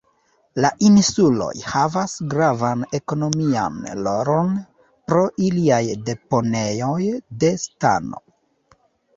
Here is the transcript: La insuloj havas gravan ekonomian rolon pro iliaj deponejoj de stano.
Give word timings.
La 0.65 0.69
insuloj 0.85 1.49
havas 1.73 2.15
gravan 2.31 2.81
ekonomian 2.99 3.77
rolon 4.07 4.51
pro 5.11 5.27
iliaj 5.51 5.81
deponejoj 6.09 6.99
de 7.45 7.53
stano. 7.67 8.25